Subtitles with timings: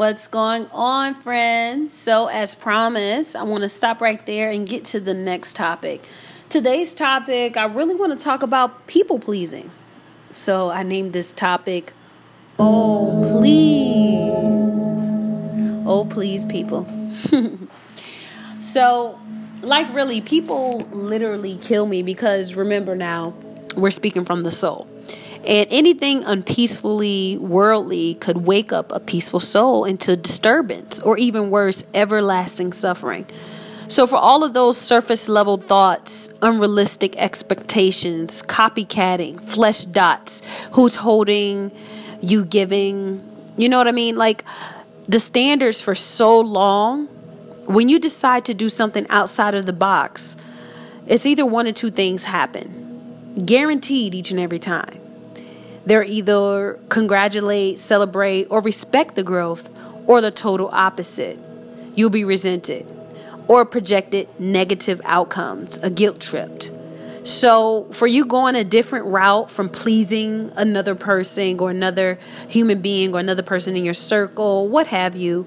[0.00, 1.92] What's going on, friends?
[1.92, 6.08] So, as promised, I want to stop right there and get to the next topic.
[6.48, 9.70] Today's topic, I really want to talk about people pleasing.
[10.30, 11.92] So, I named this topic,
[12.58, 14.32] Oh, please.
[15.86, 16.88] Oh, please, people.
[18.58, 19.20] so,
[19.60, 23.34] like, really, people literally kill me because remember now,
[23.76, 24.89] we're speaking from the soul.
[25.46, 31.84] And anything unpeacefully worldly could wake up a peaceful soul into disturbance or even worse,
[31.94, 33.26] everlasting suffering.
[33.88, 40.42] So, for all of those surface level thoughts, unrealistic expectations, copycatting, flesh dots,
[40.74, 41.72] who's holding,
[42.20, 43.24] you giving,
[43.56, 44.16] you know what I mean?
[44.16, 44.44] Like
[45.08, 47.06] the standards for so long,
[47.66, 50.36] when you decide to do something outside of the box,
[51.08, 53.34] it's either one or two things happen.
[53.44, 54.99] Guaranteed each and every time.
[55.86, 59.70] They're either congratulate, celebrate, or respect the growth,
[60.06, 61.38] or the total opposite.
[61.94, 62.86] You'll be resented
[63.48, 66.70] or projected negative outcomes, a guilt tripped.
[67.22, 73.14] So, for you going a different route from pleasing another person or another human being
[73.14, 75.46] or another person in your circle, what have you,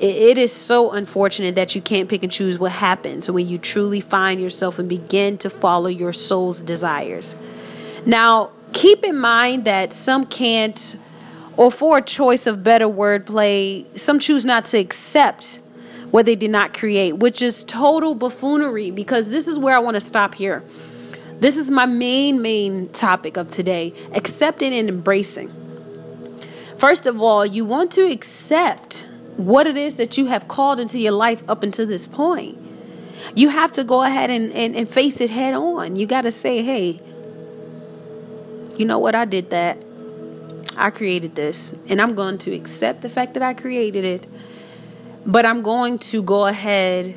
[0.00, 4.00] it is so unfortunate that you can't pick and choose what happens when you truly
[4.00, 7.36] find yourself and begin to follow your soul's desires.
[8.04, 10.96] Now, keep in mind that some can't,
[11.56, 15.60] or for a choice of better wordplay, some choose not to accept
[16.10, 19.94] what they did not create, which is total buffoonery because this is where I want
[19.94, 20.62] to stop here.
[21.40, 25.52] This is my main, main topic of today accepting and embracing.
[26.76, 30.98] First of all, you want to accept what it is that you have called into
[30.98, 32.58] your life up until this point.
[33.34, 35.96] You have to go ahead and, and, and face it head on.
[35.96, 37.00] You got to say, hey,
[38.78, 39.14] you know what?
[39.14, 39.82] I did that.
[40.76, 41.74] I created this.
[41.88, 44.26] And I'm going to accept the fact that I created it.
[45.26, 47.14] But I'm going to go ahead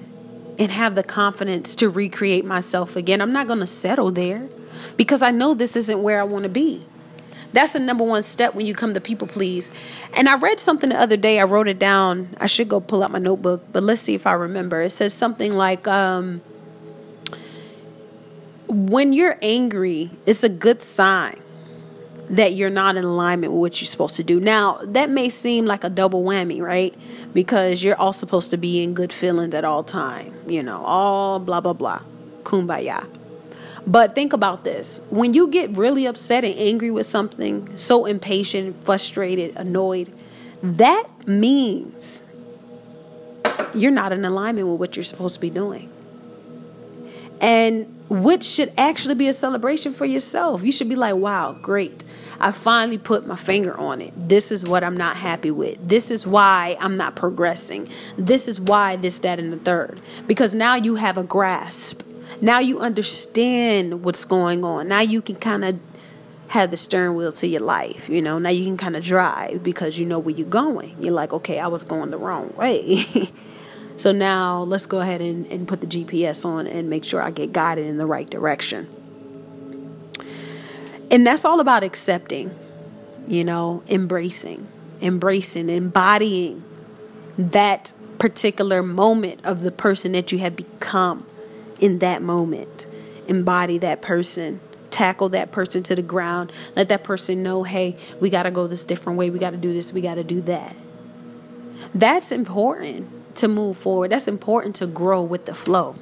[0.59, 3.21] and have the confidence to recreate myself again.
[3.21, 4.49] I'm not going to settle there
[4.95, 6.85] because I know this isn't where I want to be.
[7.53, 9.71] That's the number one step when you come to people please.
[10.13, 11.39] And I read something the other day.
[11.39, 12.35] I wrote it down.
[12.39, 14.81] I should go pull out my notebook, but let's see if I remember.
[14.81, 16.41] It says something like, um,
[18.67, 21.39] when you're angry, it's a good sign
[22.29, 24.39] that you're not in alignment with what you're supposed to do.
[24.39, 26.93] Now, that may seem like a double whammy, right?
[27.33, 31.39] Because you're all supposed to be in good feelings at all time, you know, all
[31.39, 32.01] blah blah blah.
[32.43, 33.07] Kumbaya.
[33.85, 34.99] But think about this.
[35.09, 40.11] When you get really upset and angry with something, so impatient, frustrated, annoyed,
[40.61, 42.27] that means
[43.73, 45.89] you're not in alignment with what you're supposed to be doing.
[47.39, 50.63] And which should actually be a celebration for yourself.
[50.63, 52.05] You should be like, wow, great.
[52.39, 54.13] I finally put my finger on it.
[54.15, 55.77] This is what I'm not happy with.
[55.85, 57.89] This is why I'm not progressing.
[58.17, 59.99] This is why this, that, and the third.
[60.27, 62.03] Because now you have a grasp.
[62.41, 64.87] Now you understand what's going on.
[64.87, 65.79] Now you can kind of
[66.49, 68.07] have the steering wheel to your life.
[68.07, 70.95] You know, now you can kind of drive because you know where you're going.
[70.99, 73.05] You're like, okay, I was going the wrong way.
[73.97, 77.31] So now let's go ahead and, and put the GPS on and make sure I
[77.31, 78.87] get guided in the right direction.
[81.09, 82.53] And that's all about accepting,
[83.27, 84.67] you know, embracing,
[85.01, 86.63] embracing, embodying
[87.37, 91.25] that particular moment of the person that you have become
[91.79, 92.85] in that moment.
[93.27, 94.59] Embody that person
[94.91, 96.51] tackle that person to the ground.
[96.75, 99.29] Let that person know, hey, we got to go this different way.
[99.29, 99.93] We got to do this.
[99.93, 100.75] We got to do that.
[101.93, 104.11] That's important to move forward.
[104.11, 105.95] That's important to grow with the flow.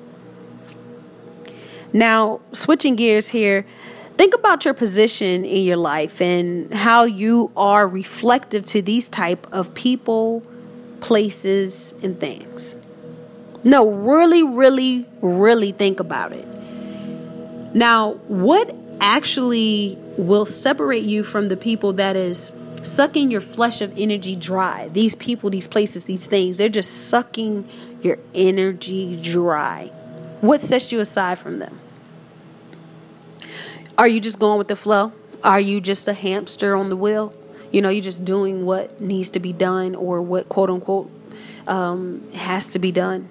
[1.94, 3.66] Now, switching gears here,
[4.18, 9.48] think about your position in your life and how you are reflective to these type
[9.52, 10.44] of people,
[11.00, 12.78] places, and things.
[13.64, 16.46] No, really, really, really think about it.
[17.74, 22.52] Now, what actually will separate you from the people that is
[22.86, 24.88] sucking your flesh of energy dry.
[24.90, 27.68] These people, these places, these things, they're just sucking
[28.02, 29.88] your energy dry.
[30.42, 31.80] What sets you aside from them?
[33.98, 35.14] Are you just going with the flow?
[35.44, 37.34] Are you just a hamster on the wheel?
[37.72, 41.10] You know, you're just doing what needs to be done or what quote unquote
[41.68, 43.30] um, has to be done.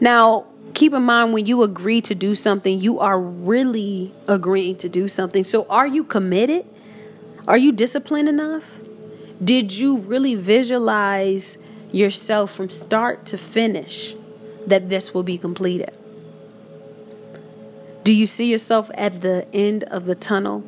[0.00, 4.88] Now, keep in mind when you agree to do something, you are really agreeing to
[4.88, 5.44] do something.
[5.44, 6.66] So, are you committed?
[7.48, 8.78] Are you disciplined enough?
[9.42, 11.58] Did you really visualize
[11.90, 14.14] yourself from start to finish
[14.66, 15.96] that this will be completed?
[18.04, 20.64] Do you see yourself at the end of the tunnel?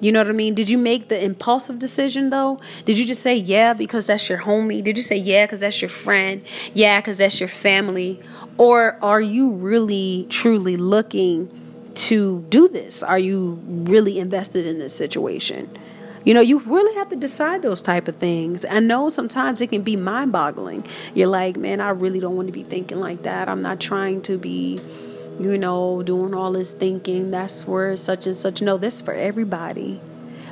[0.00, 0.54] You know what I mean?
[0.54, 2.58] Did you make the impulsive decision though?
[2.84, 4.82] Did you just say yeah because that's your homie?
[4.82, 6.42] Did you say yeah because that's your friend?
[6.72, 8.20] Yeah because that's your family?
[8.56, 11.59] Or are you really truly looking
[11.94, 13.02] to do this?
[13.02, 15.76] Are you really invested in this situation?
[16.24, 18.64] You know, you really have to decide those type of things.
[18.64, 20.86] I know sometimes it can be mind boggling.
[21.14, 23.48] You're like, man, I really don't want to be thinking like that.
[23.48, 24.78] I'm not trying to be
[25.40, 28.60] you know, doing all this thinking, that's for such and such.
[28.60, 30.00] No, this for everybody.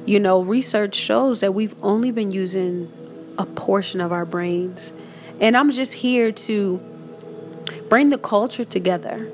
[0.07, 2.91] You know, research shows that we've only been using
[3.37, 4.95] a portion of our brains.
[5.43, 6.79] And I'm just here to
[7.91, 9.31] bring the culture together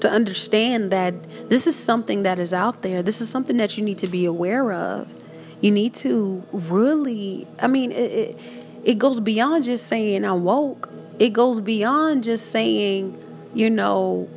[0.00, 1.14] to understand that
[1.48, 3.02] this is something that is out there.
[3.02, 5.12] This is something that you need to be aware of.
[5.60, 8.40] You need to really, I mean, it, it,
[8.84, 10.88] it goes beyond just saying I'm woke.
[11.18, 13.22] It goes beyond just saying,
[13.54, 14.28] you know,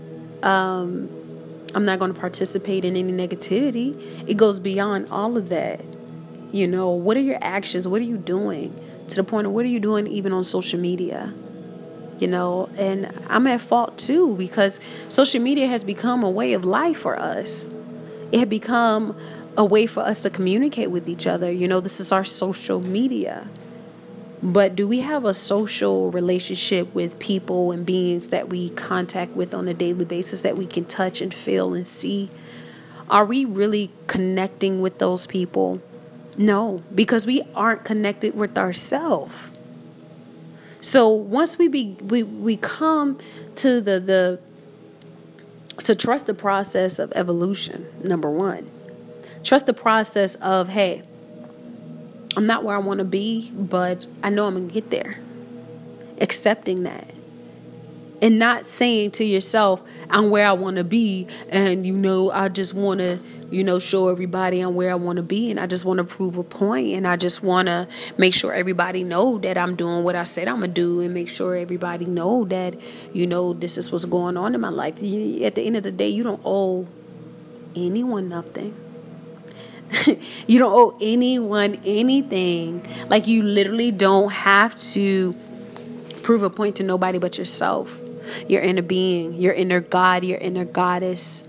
[0.42, 1.10] um,
[1.76, 4.28] I'm not going to participate in any negativity.
[4.28, 5.82] It goes beyond all of that.
[6.52, 7.88] You know, what are your actions?
[7.88, 8.78] What are you doing?
[9.10, 11.34] To the point of what are you doing even on social media?
[12.22, 14.80] You know, and I'm at fault too because
[15.10, 17.72] social media has become a way of life for us.
[18.32, 19.18] It had become
[19.58, 21.52] a way for us to communicate with each other.
[21.52, 23.50] You know, this is our social media.
[24.44, 29.54] But do we have a social relationship with people and beings that we contact with
[29.56, 32.30] on a daily basis that we can touch and feel and see?
[33.10, 35.82] Are we really connecting with those people?
[36.38, 39.52] No, because we aren't connected with ourselves.
[40.82, 43.20] So once we be we, we come
[43.58, 44.40] to the the
[45.84, 48.70] to trust the process of evolution, number one.
[49.44, 51.02] Trust the process of, hey,
[52.38, 55.18] I'm not where I want to be, but I know I'm to get there.
[56.20, 57.12] Accepting that.
[58.22, 61.28] And not saying to yourself, I'm where I want to be.
[61.50, 63.20] And, you know, I just want to,
[63.50, 65.50] you know, show everybody I'm where I want to be.
[65.50, 66.94] And I just want to prove a.
[66.94, 67.88] And I just want to
[68.18, 71.02] make sure everybody know that I'm doing what I said I'm to do.
[71.02, 72.76] And make sure everybody know that,
[73.12, 74.98] you know, this is what's going on in my life.
[74.98, 76.88] At the end of the day, you don't owe
[77.76, 78.76] anyone nothing.
[80.48, 82.86] you don't owe anyone anything.
[83.10, 85.36] Like you literally don't have to
[86.22, 88.00] prove a point to nobody but yourself.
[88.48, 91.46] Your inner being, your inner God, your inner goddess.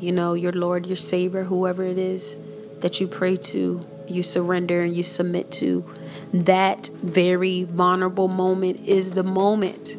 [0.00, 2.38] You know, your Lord, your Savior, whoever it is
[2.80, 5.84] that you pray to, you surrender and you submit to.
[6.32, 9.96] That very vulnerable moment is the moment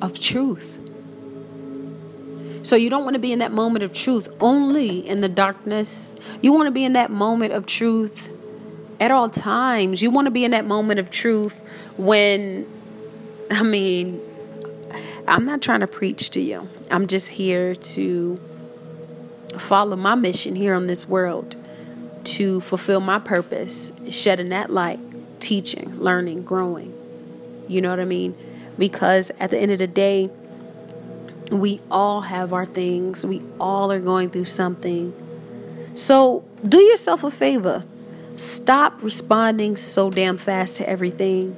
[0.00, 0.78] of truth.
[2.62, 6.16] So you don't want to be in that moment of truth only in the darkness.
[6.40, 8.30] You want to be in that moment of truth
[9.00, 10.00] at all times.
[10.00, 11.62] You want to be in that moment of truth
[11.96, 12.66] when,
[13.50, 14.20] I mean,
[15.26, 16.68] I'm not trying to preach to you.
[16.90, 18.40] I'm just here to
[19.58, 21.56] follow my mission here on this world,
[22.24, 25.00] to fulfill my purpose, shedding that light,
[25.40, 26.92] teaching, learning, growing.
[27.68, 28.34] You know what I mean?
[28.78, 30.30] Because at the end of the day,
[31.50, 35.14] we all have our things, we all are going through something.
[35.94, 37.84] So do yourself a favor.
[38.36, 41.56] Stop responding so damn fast to everything.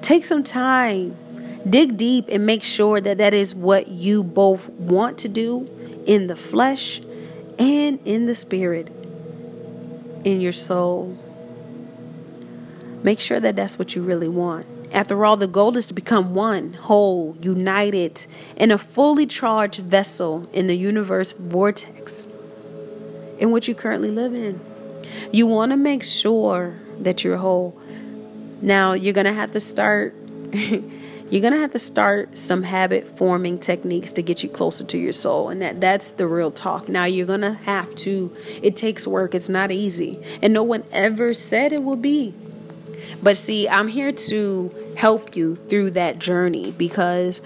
[0.00, 1.16] Take some time.
[1.68, 5.68] Dig deep and make sure that that is what you both want to do
[6.06, 7.00] in the flesh
[7.58, 8.88] and in the spirit,
[10.24, 11.16] in your soul.
[13.02, 14.66] Make sure that that's what you really want.
[14.92, 18.26] After all, the goal is to become one, whole, united,
[18.56, 22.28] in a fully charged vessel in the universe vortex
[23.38, 24.60] in which you currently live in.
[25.32, 27.80] You want to make sure that you're whole.
[28.60, 30.14] Now, you're going to have to start.
[31.32, 34.98] you're going to have to start some habit forming techniques to get you closer to
[34.98, 36.90] your soul and that that's the real talk.
[36.90, 40.84] Now you're going to have to it takes work it's not easy and no one
[40.92, 42.34] ever said it will be.
[43.22, 47.40] But see, I'm here to help you through that journey because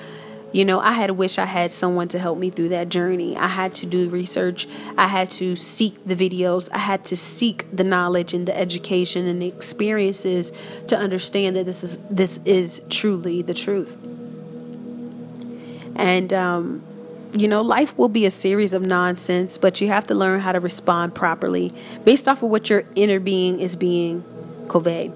[0.52, 3.36] you know, I had wish I had someone to help me through that journey.
[3.36, 4.66] I had to do research.
[4.96, 6.68] I had to seek the videos.
[6.72, 10.52] I had to seek the knowledge and the education and the experiences
[10.86, 13.96] to understand that this is this is truly the truth.
[15.96, 16.82] And um,
[17.36, 20.52] you know, life will be a series of nonsense, but you have to learn how
[20.52, 21.74] to respond properly
[22.04, 24.24] based off of what your inner being is being
[24.68, 25.12] conveyed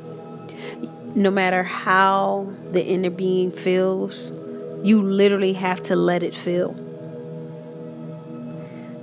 [1.14, 4.32] no matter how the inner being feels,
[4.82, 6.74] you literally have to let it feel.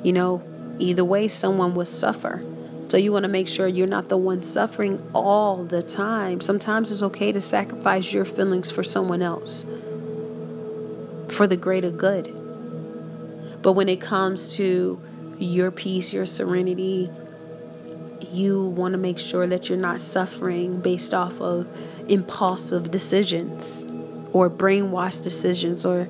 [0.03, 0.43] You know,
[0.79, 2.43] either way, someone will suffer.
[2.87, 6.39] So you want to make sure you're not the one suffering all the time.
[6.39, 9.65] Sometimes it's okay to sacrifice your feelings for someone else,
[11.27, 12.33] for the greater good.
[13.61, 15.01] But when it comes to
[15.37, 17.09] your peace, your serenity,
[18.31, 21.67] you want to make sure that you're not suffering based off of
[22.07, 23.85] impulsive decisions
[24.37, 26.07] or brainwashed decisions or,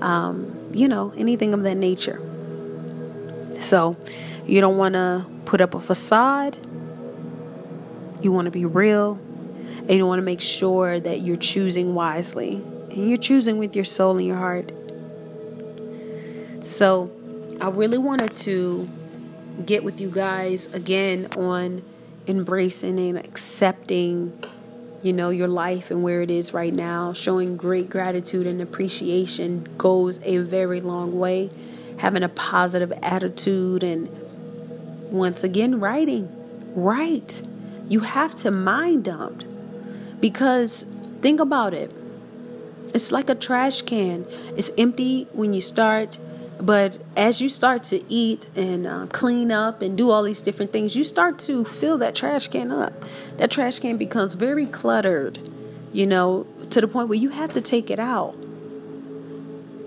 [0.00, 2.20] um, you know, anything of that nature.
[3.54, 3.96] So
[4.46, 6.56] you don't want to put up a facade.
[8.20, 9.18] You want to be real.
[9.80, 12.56] And you want to make sure that you're choosing wisely.
[12.90, 14.72] And you're choosing with your soul and your heart.
[16.62, 17.10] So
[17.60, 18.88] I really wanted to
[19.64, 21.82] get with you guys again on
[22.26, 24.38] embracing and accepting
[25.02, 27.12] you know your life and where it is right now.
[27.12, 31.50] Showing great gratitude and appreciation goes a very long way.
[31.98, 34.08] Having a positive attitude and
[35.10, 36.34] once again writing.
[36.74, 37.42] Write.
[37.88, 39.44] You have to mind dump
[40.20, 40.84] because
[41.22, 41.90] think about it.
[42.94, 44.26] It's like a trash can.
[44.56, 46.18] It's empty when you start
[46.60, 50.72] but as you start to eat and uh, clean up and do all these different
[50.72, 53.04] things, you start to fill that trash can up.
[53.36, 55.38] That trash can becomes very cluttered,
[55.92, 58.34] you know, to the point where you have to take it out.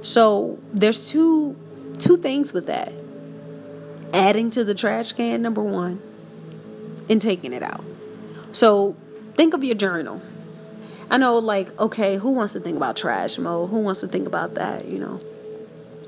[0.01, 1.55] So there's two
[1.99, 2.91] two things with that.
[4.13, 6.01] Adding to the trash can number 1
[7.09, 7.83] and taking it out.
[8.51, 8.95] So
[9.35, 10.21] think of your journal.
[11.09, 13.69] I know like okay, who wants to think about trash mode?
[13.69, 15.19] Who wants to think about that, you know?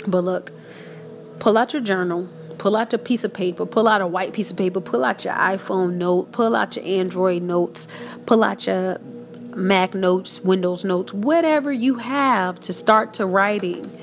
[0.08, 0.52] But look,
[1.40, 4.52] pull out your journal, pull out your piece of paper, pull out a white piece
[4.52, 7.88] of paper, pull out your iPhone note, pull out your Android notes,
[8.26, 9.00] pull out your
[9.56, 14.00] Mac notes, Windows notes, whatever you have to start to writing.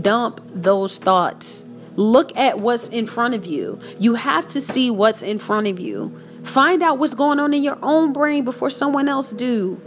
[0.00, 1.64] Dump those thoughts.
[1.94, 3.78] Look at what's in front of you.
[3.98, 6.18] You have to see what's in front of you.
[6.42, 9.80] Find out what's going on in your own brain before someone else do.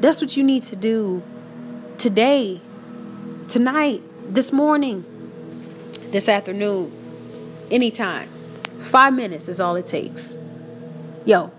[0.00, 1.22] That's what you need to do
[1.98, 2.60] today,
[3.48, 5.04] tonight this morning,
[6.10, 6.92] this afternoon,
[7.70, 8.28] anytime.
[8.78, 10.38] Five minutes is all it takes.
[11.24, 11.50] Yo,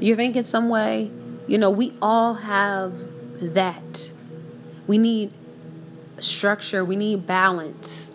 [0.00, 1.10] you're thinking some way,
[1.46, 2.94] you know, we all have
[3.40, 4.12] that.
[4.86, 5.32] We need
[6.18, 8.10] structure, we need balance.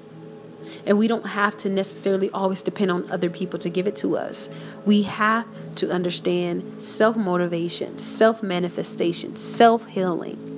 [0.86, 4.18] And we don't have to necessarily always depend on other people to give it to
[4.18, 4.50] us.
[4.86, 10.51] We have to understand self motivation, self manifestation, self healing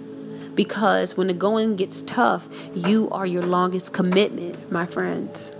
[0.55, 5.53] because when the going gets tough, you are your longest commitment, my friends.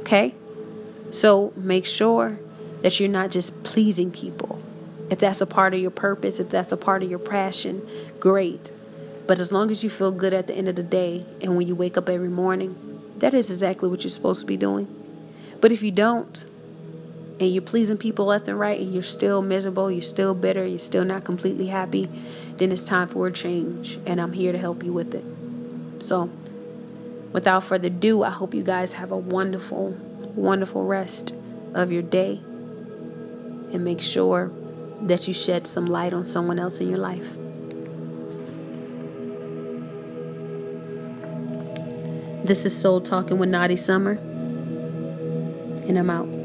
[0.00, 0.34] Okay?
[1.10, 2.38] So make sure
[2.82, 4.60] that you're not just pleasing people.
[5.10, 7.86] If that's a part of your purpose, if that's a part of your passion,
[8.18, 8.70] great.
[9.26, 11.66] But as long as you feel good at the end of the day and when
[11.66, 12.76] you wake up every morning,
[13.18, 14.88] that is exactly what you're supposed to be doing.
[15.60, 16.44] But if you don't,
[17.40, 20.78] and you're pleasing people left and right and you're still miserable, you're still bitter, you're
[20.78, 22.08] still not completely happy,
[22.58, 23.98] then it's time for a change.
[24.06, 25.24] And I'm here to help you with it.
[26.02, 26.30] So,
[27.32, 29.90] without further ado, I hope you guys have a wonderful,
[30.34, 31.34] wonderful rest
[31.74, 32.40] of your day.
[33.72, 34.52] And make sure
[35.02, 37.34] that you shed some light on someone else in your life.
[42.44, 44.12] This is Soul Talking with Naughty Summer,
[45.88, 46.43] and I'm out.